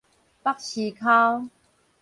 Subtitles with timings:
[0.41, 1.51] 北絲鬮